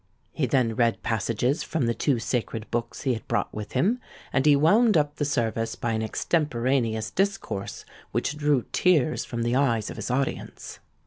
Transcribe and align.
He 0.31 0.47
then 0.47 0.75
read 0.75 1.03
passages 1.03 1.61
from 1.61 1.85
the 1.85 1.93
two 1.93 2.17
sacred 2.17 2.65
books 2.71 3.03
he 3.03 3.13
had 3.13 3.27
brought 3.27 3.53
with 3.53 3.73
him; 3.73 3.99
and 4.33 4.47
he 4.47 4.55
wound 4.55 4.97
up 4.97 5.17
the 5.17 5.25
service 5.25 5.75
by 5.75 5.91
an 5.91 6.01
extemporaneous 6.01 7.11
discourse, 7.11 7.85
which 8.11 8.35
drew 8.35 8.65
tears 8.71 9.25
from 9.25 9.43
the 9.43 9.55
eyes 9.55 9.91
of 9.91 9.97
his 9.97 10.09
audience. 10.09 10.79